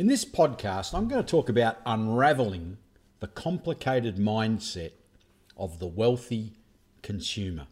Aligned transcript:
In 0.00 0.06
this 0.06 0.24
podcast, 0.24 0.94
I'm 0.94 1.08
going 1.08 1.22
to 1.22 1.30
talk 1.30 1.50
about 1.50 1.76
unraveling 1.84 2.78
the 3.18 3.26
complicated 3.26 4.16
mindset 4.16 4.92
of 5.58 5.78
the 5.78 5.86
wealthy 5.86 6.54
consumer. 7.02 7.66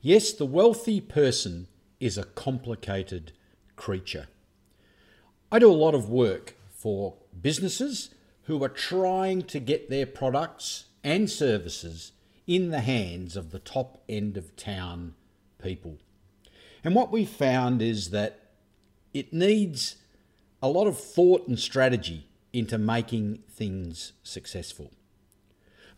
Yes, 0.00 0.32
the 0.32 0.46
wealthy 0.46 1.00
person 1.00 1.66
is 1.98 2.16
a 2.16 2.22
complicated 2.22 3.32
creature. 3.74 4.28
I 5.50 5.58
do 5.58 5.68
a 5.68 5.74
lot 5.74 5.92
of 5.92 6.08
work 6.08 6.54
for 6.70 7.16
businesses 7.42 8.10
who 8.44 8.62
are 8.62 8.68
trying 8.68 9.42
to 9.42 9.58
get 9.58 9.90
their 9.90 10.06
products 10.06 10.84
and 11.02 11.28
services 11.28 12.12
in 12.46 12.70
the 12.70 12.78
hands 12.78 13.36
of 13.36 13.50
the 13.50 13.58
top 13.58 14.04
end 14.08 14.36
of 14.36 14.54
town 14.54 15.14
people. 15.60 15.98
And 16.84 16.94
what 16.94 17.10
we 17.10 17.24
found 17.24 17.82
is 17.82 18.10
that 18.10 18.38
it 19.12 19.32
needs 19.32 19.96
a 20.64 20.68
lot 20.68 20.86
of 20.86 20.98
thought 20.98 21.46
and 21.46 21.60
strategy 21.60 22.26
into 22.54 22.78
making 22.78 23.38
things 23.50 24.14
successful. 24.22 24.90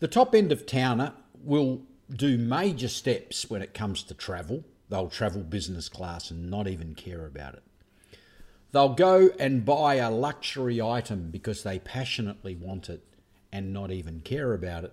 The 0.01 0.09
top 0.09 0.34
end 0.34 0.51
of 0.51 0.66
towner 0.66 1.12
will 1.41 1.83
do 2.12 2.37
major 2.37 2.88
steps 2.88 3.48
when 3.48 3.62
it 3.62 3.74
comes 3.74 4.02
to 4.02 4.15
travel. 4.15 4.65
They'll 4.88 5.09
travel 5.09 5.45
business 5.45 5.88
class 5.88 6.33
and 6.33 6.51
not 6.51 6.66
even 6.66 6.97
care 6.97 7.27
about 7.27 7.55
it. 7.55 7.62
They'll 8.73 8.95
go 8.95 9.30
and 9.38 9.65
buy 9.65 9.95
a 9.95 10.10
luxury 10.10 10.83
item 10.83 11.30
because 11.30 11.62
they 11.62 11.79
passionately 11.79 12.57
want 12.57 12.91
it 12.91 13.05
and 13.52 13.73
not 13.73 13.93
even 13.93 14.19
care 14.19 14.52
about 14.52 14.83
it. 14.83 14.93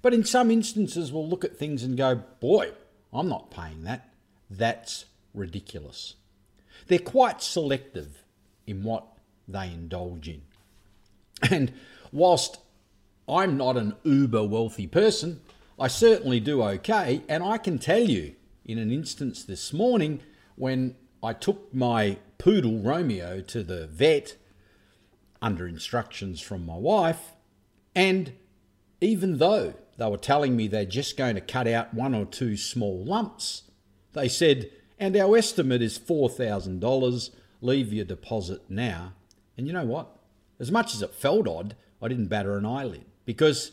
But 0.00 0.14
in 0.14 0.22
some 0.22 0.48
instances, 0.48 1.10
we'll 1.10 1.28
look 1.28 1.44
at 1.44 1.56
things 1.56 1.82
and 1.82 1.96
go, 1.96 2.22
boy, 2.38 2.70
I'm 3.12 3.28
not 3.28 3.50
paying 3.50 3.82
that. 3.82 4.14
That's 4.48 5.06
ridiculous. 5.34 6.14
They're 6.86 7.00
quite 7.00 7.42
selective 7.42 8.21
in 8.66 8.82
what 8.82 9.04
they 9.48 9.66
indulge 9.66 10.28
in. 10.28 10.42
And 11.50 11.72
whilst 12.12 12.58
I'm 13.28 13.56
not 13.56 13.76
an 13.76 13.94
uber 14.04 14.44
wealthy 14.44 14.86
person, 14.86 15.40
I 15.78 15.88
certainly 15.88 16.40
do 16.40 16.62
okay. 16.62 17.22
And 17.28 17.42
I 17.42 17.58
can 17.58 17.78
tell 17.78 18.02
you, 18.02 18.34
in 18.64 18.78
an 18.78 18.90
instance 18.90 19.44
this 19.44 19.72
morning, 19.72 20.20
when 20.56 20.96
I 21.22 21.32
took 21.32 21.74
my 21.74 22.18
poodle 22.38 22.78
Romeo 22.78 23.40
to 23.40 23.62
the 23.62 23.86
vet 23.86 24.36
under 25.40 25.66
instructions 25.66 26.40
from 26.40 26.64
my 26.64 26.76
wife, 26.76 27.32
and 27.94 28.32
even 29.00 29.38
though 29.38 29.74
they 29.98 30.08
were 30.08 30.16
telling 30.16 30.56
me 30.56 30.68
they're 30.68 30.84
just 30.84 31.16
going 31.16 31.34
to 31.34 31.40
cut 31.40 31.66
out 31.66 31.92
one 31.92 32.14
or 32.14 32.24
two 32.24 32.56
small 32.56 33.04
lumps, 33.04 33.62
they 34.12 34.28
said, 34.28 34.70
and 34.98 35.16
our 35.16 35.36
estimate 35.36 35.82
is 35.82 35.98
$4,000, 35.98 37.30
leave 37.62 37.92
your 37.92 38.04
deposit 38.04 38.62
now. 38.68 39.14
And 39.56 39.66
you 39.66 39.72
know 39.72 39.86
what? 39.86 40.18
As 40.60 40.70
much 40.70 40.94
as 40.94 41.02
it 41.02 41.14
felt 41.14 41.48
odd, 41.48 41.74
I 42.02 42.08
didn't 42.08 42.26
batter 42.26 42.58
an 42.58 42.66
eyelid 42.66 43.06
because 43.24 43.72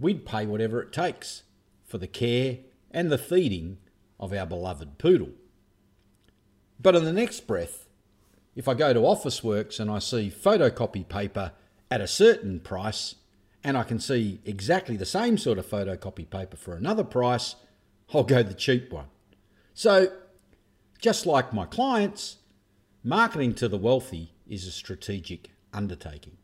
we'd 0.00 0.26
pay 0.26 0.46
whatever 0.46 0.82
it 0.82 0.92
takes 0.92 1.42
for 1.84 1.98
the 1.98 2.06
care 2.06 2.58
and 2.90 3.10
the 3.10 3.18
feeding 3.18 3.78
of 4.18 4.32
our 4.32 4.46
beloved 4.46 4.98
poodle. 4.98 5.30
But 6.80 6.96
in 6.96 7.04
the 7.04 7.12
next 7.12 7.46
breath, 7.46 7.86
if 8.54 8.68
I 8.68 8.74
go 8.74 8.92
to 8.92 9.00
Officeworks 9.00 9.78
and 9.78 9.90
I 9.90 9.98
see 9.98 10.32
photocopy 10.34 11.06
paper 11.08 11.52
at 11.90 12.00
a 12.00 12.06
certain 12.06 12.60
price, 12.60 13.16
and 13.62 13.76
I 13.76 13.82
can 13.82 13.98
see 13.98 14.40
exactly 14.44 14.96
the 14.96 15.04
same 15.04 15.36
sort 15.36 15.58
of 15.58 15.66
photocopy 15.66 16.28
paper 16.28 16.56
for 16.56 16.74
another 16.74 17.04
price, 17.04 17.56
I'll 18.14 18.24
go 18.24 18.42
the 18.42 18.54
cheap 18.54 18.92
one. 18.92 19.06
So, 19.74 20.12
just 21.00 21.26
like 21.26 21.52
my 21.52 21.66
clients, 21.66 22.38
marketing 23.06 23.54
to 23.54 23.68
the 23.68 23.78
wealthy 23.78 24.32
is 24.48 24.66
a 24.66 24.72
strategic 24.72 25.50
undertaking. 25.72 26.36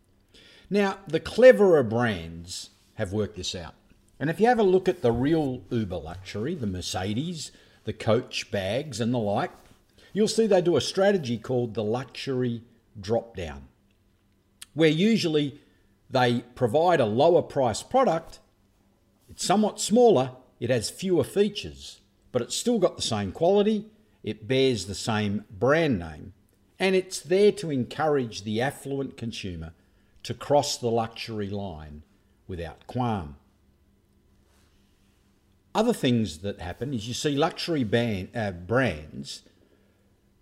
Now, 0.71 0.99
the 1.09 1.19
cleverer 1.19 1.83
brands 1.83 2.71
have 2.95 3.13
worked 3.13 3.37
this 3.37 3.57
out. 3.57 3.75
And 4.21 4.31
if 4.31 4.39
you 4.39 4.47
have 4.47 4.61
a 4.61 4.63
look 4.63 4.89
at 4.89 5.03
the 5.03 5.11
real 5.11 5.63
Uber 5.71 5.97
luxury, 5.97 6.55
the 6.55 6.69
Mercedes, 6.69 7.51
the 7.83 7.93
Coach 7.93 8.53
bags, 8.53 9.01
and 9.01 9.13
the 9.13 9.19
like, 9.19 9.51
you'll 10.13 10.29
see 10.29 10.47
they 10.47 10.63
do 10.63 10.77
a 10.77 10.81
strategy 10.81 11.37
called 11.37 11.75
the 11.75 11.83
luxury 11.83 12.63
drop 13.01 13.37
down, 13.37 13.67
where 14.73 14.89
usually 14.89 15.61
they 16.09 16.45
provide 16.55 17.01
a 17.01 17.07
lower 17.07 17.43
price 17.43 17.83
product, 17.83 18.39
it's 19.29 19.45
somewhat 19.45 19.81
smaller, 19.81 20.31
it 20.61 20.71
has 20.71 20.91
fewer 20.91 21.25
features, 21.25 22.01
but 22.31 22.41
it's 22.41 22.55
still 22.55 22.79
got 22.79 22.95
the 22.95 23.03
same 23.03 23.33
quality, 23.33 23.87
it 24.23 24.47
bears 24.47 24.87
the 24.87 24.95
same 24.95 25.45
brand 25.51 25.99
name, 25.99 26.35
and 26.83 26.97
it's 26.97 27.21
there 27.21 27.53
to 27.53 27.71
encourage 27.71 28.43
the 28.43 28.61
affluent 28.61 29.17
consumer 29.17 29.73
to 30.25 30.35
cross 30.35 30.77
the 30.77 30.91
luxury 30.91 31.49
line 31.49 32.03
without 32.49 32.89
qualm. 32.89 33.37
Other 35.77 35.93
things 35.93 36.39
that 36.39 36.61
happen 36.61 36.93
is 36.93 37.07
you 37.07 37.15
see 37.15 37.37
luxury 37.37 37.83
uh, 38.35 38.51
brands 38.51 39.43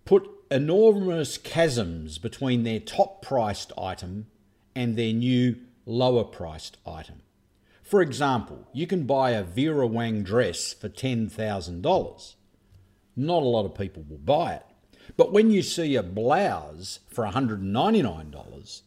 put 0.03 0.27
enormous 0.49 1.37
chasms 1.37 2.17
between 2.17 2.63
their 2.63 2.79
top 2.79 3.21
priced 3.21 3.71
item 3.77 4.25
and 4.75 4.97
their 4.97 5.13
new 5.13 5.57
lower 5.85 6.23
priced 6.23 6.77
item. 6.87 7.21
For 7.83 8.01
example, 8.01 8.67
you 8.73 8.87
can 8.87 9.03
buy 9.05 9.31
a 9.31 9.43
Vera 9.43 9.85
Wang 9.85 10.23
dress 10.23 10.73
for 10.73 10.89
$10,000. 10.89 12.35
Not 13.15 13.43
a 13.43 13.45
lot 13.45 13.65
of 13.65 13.75
people 13.75 14.03
will 14.09 14.17
buy 14.17 14.53
it. 14.55 14.65
But 15.17 15.31
when 15.31 15.51
you 15.51 15.61
see 15.61 15.95
a 15.95 16.03
blouse 16.03 16.99
for 17.09 17.25
$199, 17.25 18.81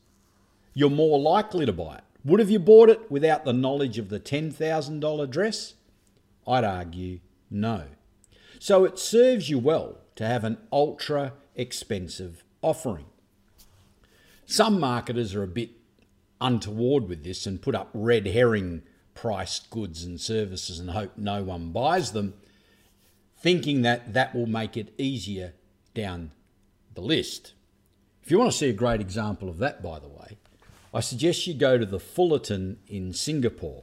you're 0.75 0.91
more 0.91 1.19
likely 1.19 1.67
to 1.67 1.73
buy 1.73 1.97
it. 1.97 2.05
Would 2.25 2.41
have 2.41 2.51
you 2.51 2.59
bought 2.59 2.89
it 2.89 3.11
without 3.11 3.45
the 3.45 3.53
knowledge 3.53 3.99
of 3.99 4.09
the 4.09 4.19
$10,000 4.19 5.31
dress? 5.31 5.75
I'd 6.47 6.65
argue 6.65 7.21
no. 7.51 7.85
So 8.59 8.85
it 8.85 8.99
serves 8.99 9.51
you 9.51 9.59
well 9.59 9.99
to 10.17 10.27
have 10.27 10.45
an 10.45 10.59
ultra 10.73 11.35
expensive 11.55 12.45
offering. 12.63 13.07
Some 14.47 14.81
marketers 14.81 15.35
are 15.35 15.43
a 15.43 15.49
bit 15.49 15.71
untoward 16.41 17.09
with 17.09 17.25
this 17.25 17.47
and 17.47 17.63
put 17.63 17.75
up 17.75 17.91
red 17.93 18.27
herring 18.27 18.83
priced 19.15 19.71
goods 19.71 20.05
and 20.05 20.21
services 20.21 20.79
and 20.79 20.91
hope 20.91 21.13
no 21.17 21.43
one 21.43 21.71
buys 21.71 22.13
them, 22.13 22.35
thinking 23.39 23.83
that 23.83 24.13
that 24.15 24.35
will 24.35 24.47
make 24.47 24.77
it 24.77 24.93
easier 24.99 25.55
down 25.95 26.33
the 26.95 27.01
list. 27.01 27.55
If 28.23 28.31
you 28.31 28.39
want 28.39 28.53
to 28.53 28.57
see 28.57 28.69
a 28.69 28.75
great 28.75 29.01
example 29.01 29.49
of 29.49 29.59
that, 29.59 29.83
by 29.83 29.99
the 29.99 30.07
way, 30.09 30.39
I 30.93 31.01
suggest 31.01 31.47
you 31.47 31.55
go 31.55 31.79
to 31.79 31.87
the 31.87 32.01
Fullerton 32.01 32.79
in 32.87 33.13
Singapore 33.13 33.83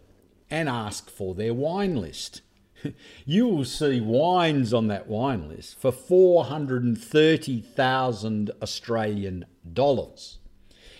and 0.50 0.70
ask 0.70 1.10
for 1.10 1.36
their 1.36 1.54
wine 1.54 1.96
list. 1.96 2.42
you 3.26 3.48
will 3.48 3.66
see 3.66 4.02
wines 4.02 4.74
on 4.74 4.88
that 4.88 5.08
wine 5.08 5.50
list 5.50 5.80
for 5.80 5.92
430,000 5.92 8.52
Australian 8.62 9.46
dollars. 9.72 10.40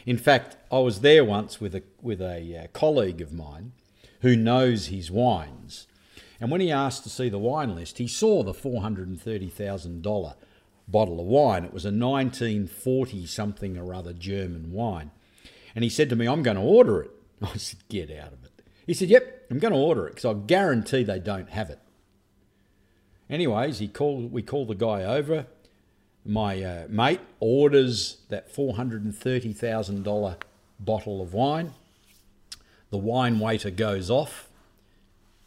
In 0.06 0.18
fact, 0.18 0.58
I 0.72 0.78
was 0.80 1.02
there 1.02 1.26
once 1.26 1.62
with 1.62 1.76
a, 1.76 1.84
with 2.02 2.22
a 2.22 2.64
uh, 2.64 2.68
colleague 2.74 3.22
of 3.22 3.34
mine 3.34 3.74
who 4.22 4.36
knows 4.36 4.88
his 4.88 5.12
wines. 5.12 5.86
And 6.40 6.50
when 6.52 6.62
he 6.62 6.72
asked 6.72 7.04
to 7.04 7.10
see 7.10 7.30
the 7.30 7.38
wine 7.38 7.76
list, 7.76 8.00
he 8.00 8.08
saw 8.08 8.42
the 8.44 8.54
$430,000 8.54 10.34
bottle 10.92 11.20
of 11.20 11.26
wine. 11.26 11.64
It 11.64 11.74
was 11.74 11.86
a 11.86 11.92
1940 11.92 13.26
something 13.26 13.78
or 13.78 13.94
other 13.94 14.14
German 14.14 14.72
wine. 14.72 15.12
And 15.74 15.84
he 15.84 15.90
said 15.90 16.10
to 16.10 16.16
me, 16.16 16.28
I'm 16.28 16.44
going 16.44 16.58
to 16.58 16.64
order 16.64 17.02
it. 17.02 17.12
I 17.42 17.58
said, 17.58 17.80
Get 17.90 18.12
out 18.12 18.34
of 18.34 18.44
it. 18.44 18.52
He 18.86 18.94
said, 18.94 19.10
Yep, 19.10 19.48
I'm 19.50 19.60
going 19.60 19.74
to 19.74 19.80
order 19.80 20.08
it 20.08 20.16
because 20.16 20.26
I 20.26 20.34
guarantee 20.34 21.04
they 21.04 21.20
don't 21.20 21.50
have 21.50 21.70
it. 21.70 21.80
Anyways, 23.30 23.80
he 23.80 23.88
called, 23.88 24.32
we 24.32 24.42
called 24.42 24.68
the 24.68 24.76
guy 24.76 25.04
over. 25.04 25.48
My 26.24 26.62
uh, 26.62 26.86
mate 26.90 27.22
orders 27.40 28.18
that 28.30 28.54
$430,000 28.54 30.36
bottle 30.80 31.22
of 31.22 31.34
wine. 31.34 31.74
The 32.92 32.98
wine 32.98 33.40
waiter 33.40 33.72
goes 33.72 34.12
off, 34.12 34.50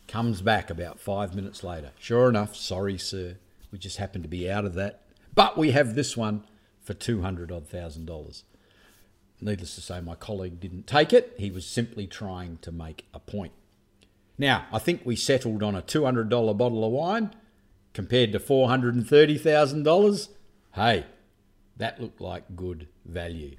comes 0.08 0.40
back 0.40 0.70
about 0.70 0.98
five 0.98 1.34
minutes 1.34 1.62
later. 1.62 1.90
Sure 1.98 2.28
enough, 2.28 2.56
sorry, 2.56 2.96
sir, 2.96 3.36
we 3.70 3.78
just 3.78 3.98
happened 3.98 4.24
to 4.24 4.30
be 4.30 4.50
out 4.50 4.64
of 4.64 4.74
that. 4.74 5.03
But 5.34 5.58
we 5.58 5.72
have 5.72 5.94
this 5.94 6.16
one 6.16 6.44
for 6.82 6.94
200 6.94 7.50
odd 7.50 7.66
thousand 7.66 8.06
dollars. 8.06 8.44
Needless 9.40 9.74
to 9.74 9.80
say, 9.80 10.00
my 10.00 10.14
colleague 10.14 10.60
didn't 10.60 10.86
take 10.86 11.12
it. 11.12 11.34
He 11.38 11.50
was 11.50 11.66
simply 11.66 12.06
trying 12.06 12.58
to 12.58 12.70
make 12.70 13.06
a 13.12 13.18
point. 13.18 13.52
Now, 14.38 14.66
I 14.72 14.78
think 14.78 15.02
we 15.04 15.16
settled 15.16 15.62
on 15.62 15.74
a 15.74 15.82
$200 15.82 16.28
bottle 16.56 16.84
of 16.84 16.92
wine 16.92 17.34
compared 17.92 18.32
to 18.32 18.38
$430,000. 18.38 20.28
Hey, 20.74 21.04
that 21.76 22.00
looked 22.00 22.20
like 22.20 22.56
good 22.56 22.88
value. 23.04 23.56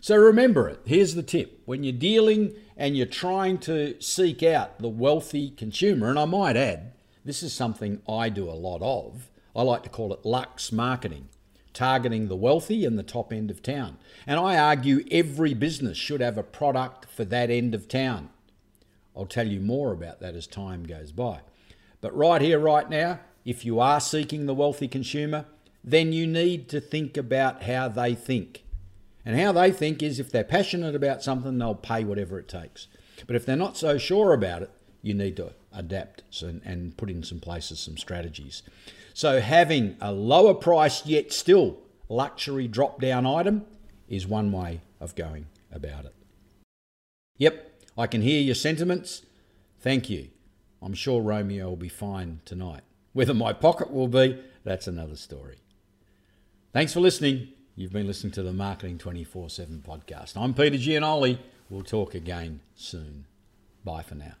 So 0.00 0.16
remember 0.16 0.68
it. 0.68 0.80
Here's 0.84 1.14
the 1.14 1.22
tip. 1.22 1.62
When 1.64 1.84
you're 1.84 1.92
dealing 1.92 2.54
and 2.76 2.96
you're 2.96 3.06
trying 3.06 3.58
to 3.58 3.94
seek 4.00 4.42
out 4.42 4.80
the 4.80 4.88
wealthy 4.88 5.50
consumer, 5.50 6.10
and 6.10 6.18
I 6.18 6.24
might 6.24 6.56
add, 6.56 6.92
this 7.24 7.42
is 7.42 7.52
something 7.52 8.02
I 8.08 8.28
do 8.28 8.50
a 8.50 8.52
lot 8.52 8.82
of. 8.82 9.28
I 9.54 9.62
like 9.62 9.82
to 9.82 9.88
call 9.90 10.12
it 10.12 10.24
lux 10.24 10.72
marketing. 10.72 11.28
targeting 11.72 12.28
the 12.28 12.36
wealthy 12.36 12.84
and 12.84 12.98
the 12.98 13.02
top 13.02 13.32
end 13.32 13.50
of 13.50 13.62
town. 13.62 13.96
And 14.26 14.38
I 14.38 14.56
argue 14.56 15.04
every 15.10 15.54
business 15.54 15.96
should 15.96 16.20
have 16.20 16.38
a 16.38 16.42
product 16.42 17.06
for 17.10 17.24
that 17.24 17.50
end 17.50 17.74
of 17.74 17.88
town. 17.88 18.30
I'll 19.16 19.26
tell 19.26 19.48
you 19.48 19.60
more 19.60 19.92
about 19.92 20.20
that 20.20 20.34
as 20.34 20.46
time 20.46 20.84
goes 20.84 21.12
by. 21.12 21.40
But 22.00 22.16
right 22.16 22.40
here, 22.40 22.58
right 22.58 22.88
now, 22.88 23.20
if 23.44 23.64
you 23.64 23.80
are 23.80 24.00
seeking 24.00 24.46
the 24.46 24.54
wealthy 24.54 24.88
consumer, 24.88 25.46
then 25.84 26.12
you 26.12 26.26
need 26.26 26.68
to 26.70 26.80
think 26.80 27.16
about 27.16 27.64
how 27.64 27.88
they 27.88 28.14
think. 28.14 28.64
And 29.24 29.38
how 29.38 29.52
they 29.52 29.70
think 29.70 30.02
is 30.02 30.18
if 30.18 30.30
they're 30.30 30.44
passionate 30.44 30.94
about 30.94 31.22
something, 31.22 31.58
they'll 31.58 31.74
pay 31.74 32.04
whatever 32.04 32.38
it 32.38 32.48
takes. 32.48 32.88
But 33.26 33.36
if 33.36 33.46
they're 33.46 33.56
not 33.56 33.76
so 33.76 33.98
sure 33.98 34.32
about 34.32 34.62
it, 34.62 34.70
you 35.00 35.14
need 35.14 35.36
to 35.36 35.52
adapt 35.74 36.22
and 36.42 36.60
and 36.64 36.96
put 36.96 37.10
in 37.10 37.22
some 37.22 37.40
places 37.40 37.80
some 37.80 37.96
strategies. 37.96 38.62
So 39.14 39.40
having 39.40 39.96
a 40.00 40.12
lower 40.12 40.54
price 40.54 41.04
yet 41.06 41.32
still 41.32 41.78
luxury 42.08 42.68
drop 42.68 43.00
down 43.00 43.26
item 43.26 43.64
is 44.08 44.26
one 44.26 44.52
way 44.52 44.80
of 45.00 45.14
going 45.14 45.46
about 45.72 46.04
it. 46.04 46.14
Yep, 47.38 47.80
I 47.96 48.06
can 48.06 48.22
hear 48.22 48.40
your 48.40 48.54
sentiments. 48.54 49.22
Thank 49.80 50.08
you. 50.08 50.28
I'm 50.80 50.94
sure 50.94 51.20
Romeo 51.22 51.68
will 51.68 51.76
be 51.76 51.88
fine 51.88 52.40
tonight. 52.44 52.82
Whether 53.12 53.34
my 53.34 53.52
pocket 53.52 53.92
will 53.92 54.08
be, 54.08 54.38
that's 54.64 54.86
another 54.86 55.16
story. 55.16 55.58
Thanks 56.72 56.92
for 56.92 57.00
listening. 57.00 57.48
You've 57.76 57.92
been 57.92 58.06
listening 58.06 58.32
to 58.32 58.42
the 58.42 58.52
Marketing 58.52 58.98
24 58.98 59.50
7 59.50 59.82
podcast. 59.86 60.36
I'm 60.36 60.54
Peter 60.54 60.76
Gianoli. 60.76 61.38
We'll 61.70 61.82
talk 61.82 62.14
again 62.14 62.60
soon. 62.74 63.26
Bye 63.84 64.02
for 64.02 64.14
now. 64.14 64.34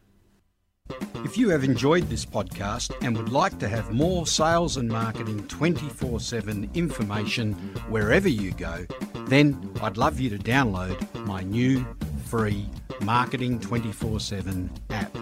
If 1.24 1.38
you 1.38 1.50
have 1.50 1.62
enjoyed 1.62 2.08
this 2.08 2.26
podcast 2.26 2.92
and 3.00 3.16
would 3.16 3.30
like 3.30 3.58
to 3.60 3.68
have 3.68 3.92
more 3.92 4.26
sales 4.26 4.76
and 4.76 4.88
marketing 4.88 5.46
24 5.46 6.18
7 6.18 6.68
information 6.74 7.52
wherever 7.88 8.28
you 8.28 8.50
go, 8.52 8.84
then 9.26 9.70
I'd 9.80 9.96
love 9.96 10.18
you 10.18 10.30
to 10.30 10.38
download 10.38 10.98
my 11.24 11.42
new 11.42 11.86
free 12.24 12.68
Marketing 13.02 13.60
24 13.60 14.18
7 14.18 14.70
app. 14.90 15.16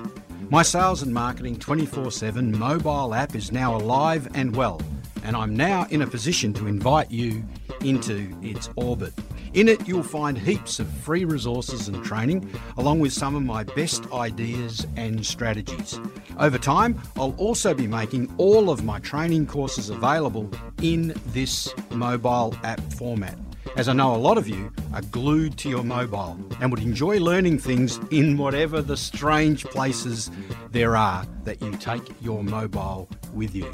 My 0.49 0.63
Sales 0.63 1.03
and 1.03 1.13
Marketing 1.13 1.57
24 1.57 2.11
7 2.11 2.59
mobile 2.59 3.15
app 3.15 3.35
is 3.35 3.53
now 3.53 3.77
alive 3.77 4.27
and 4.35 4.57
well, 4.57 4.81
and 5.23 5.37
I'm 5.37 5.55
now 5.55 5.87
in 5.91 6.01
a 6.01 6.07
position 6.07 6.55
to 6.55 6.67
invite 6.67 7.11
you 7.11 7.45
into 7.83 8.35
its 8.43 8.71
orbit. 8.77 9.13
In 9.53 9.69
it, 9.69 9.87
you'll 9.89 10.03
find 10.03 10.39
heaps 10.39 10.79
of 10.79 10.89
free 10.89 11.25
resources 11.25 11.89
and 11.89 12.05
training, 12.05 12.51
along 12.77 13.01
with 13.01 13.13
some 13.13 13.35
of 13.35 13.43
my 13.43 13.65
best 13.65 14.05
ideas 14.13 14.87
and 14.97 15.27
strategies. 15.27 15.99
Over 16.39 16.59
time, 16.59 17.01
I'll 17.17 17.35
also 17.37 17.75
be 17.75 17.87
making 17.87 18.33
all 18.39 18.71
of 18.71 18.85
my 18.85 19.01
training 19.01 19.47
courses 19.47 19.91
available 19.91 20.51
in 20.83 21.15
this 21.27 21.69
mobile 21.91 22.55
app 22.63 22.81
format 22.93 23.39
as 23.77 23.89
I 23.89 23.93
know 23.93 24.15
a 24.15 24.17
lot 24.17 24.37
of 24.37 24.49
you 24.49 24.73
are 24.93 25.03
glued 25.03 25.57
to 25.59 25.69
your 25.69 25.85
mobile 25.85 26.37
and 26.61 26.71
would 26.71 26.83
enjoy 26.83 27.19
learning 27.19 27.59
things 27.59 28.01
in 28.11 28.37
whatever 28.37 28.83
the 28.83 28.97
strange 28.97 29.65
places 29.65 30.31
there 30.71 30.97
are 30.97 31.25
that 31.45 31.63
you 31.63 31.73
take 31.77 32.03
your 32.21 32.43
mobile 32.43 33.09
with 33.33 33.55
you. 33.55 33.71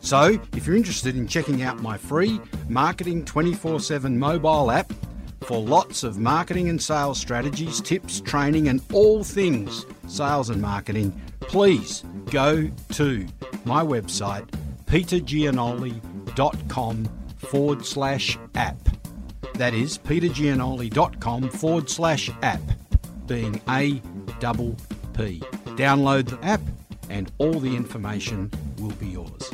So, 0.00 0.40
if 0.56 0.66
you're 0.66 0.76
interested 0.76 1.16
in 1.16 1.26
checking 1.26 1.62
out 1.62 1.82
my 1.82 1.98
free 1.98 2.40
Marketing 2.68 3.24
24 3.24 3.80
7 3.80 4.18
mobile 4.18 4.70
app 4.70 4.92
for 5.42 5.58
lots 5.58 6.02
of 6.02 6.18
marketing 6.18 6.68
and 6.68 6.80
sales 6.80 7.18
strategies, 7.18 7.80
tips, 7.80 8.20
training, 8.20 8.68
and 8.68 8.80
all 8.92 9.24
things 9.24 9.86
sales 10.06 10.50
and 10.50 10.60
marketing, 10.60 11.18
please 11.40 12.04
go 12.30 12.70
to 12.92 13.26
my 13.64 13.82
website, 13.82 14.46
petergianoli.com 14.86 17.08
forward 17.38 17.84
slash 17.84 18.38
app. 18.54 18.76
That 19.54 19.74
is 19.74 19.98
petergianoli.com 19.98 21.48
forward 21.50 21.90
slash 21.90 22.30
app, 22.42 22.60
being 23.26 23.60
A 23.68 24.00
double 24.38 24.76
P. 25.14 25.40
Download 25.76 26.28
the 26.28 26.38
app 26.44 26.60
and 27.08 27.32
all 27.38 27.58
the 27.58 27.74
information 27.76 28.50
will 28.78 28.92
be 28.92 29.08
yours. 29.08 29.50